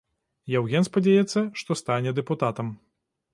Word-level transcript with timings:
Яўген 0.53 0.87
спадзяецца, 0.87 1.43
што 1.61 1.77
стане 1.81 2.15
дэпутатам. 2.21 2.73